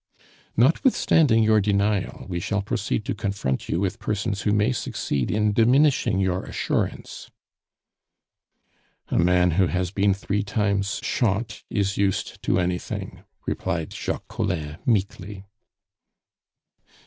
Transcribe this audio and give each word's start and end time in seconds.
"Notwithstanding 0.57 1.43
your 1.43 1.61
denial, 1.61 2.25
we 2.27 2.39
shall 2.39 2.63
proceed 2.63 3.05
to 3.05 3.13
confront 3.13 3.69
you 3.69 3.79
with 3.79 3.99
persons 3.99 4.41
who 4.41 4.51
may 4.51 4.71
succeed 4.71 5.29
in 5.29 5.53
diminishing 5.53 6.17
your 6.17 6.43
assurance" 6.43 7.29
"A 9.09 9.19
man 9.19 9.51
who 9.51 9.67
has 9.67 9.91
been 9.91 10.15
three 10.15 10.41
times 10.41 10.99
shot 11.03 11.61
is 11.69 11.97
used 11.97 12.41
to 12.41 12.57
anything," 12.59 13.21
replied 13.45 13.93
Jacques 13.93 14.27
Collin 14.27 14.79
meekly. 14.87 15.45